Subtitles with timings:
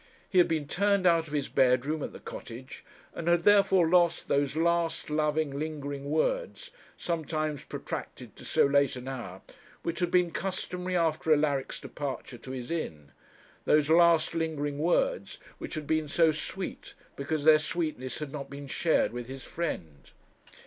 [0.27, 4.27] He had been turned out of his bedroom at the cottage, and had therefore lost
[4.29, 9.43] those last, loving, lingering words, sometimes protracted to so late an hour,
[9.83, 13.11] which had been customary after Alaric's departure to his inn
[13.65, 18.65] those last lingering words which had been so sweet because their sweetness had not been
[18.65, 20.09] shared with his friend.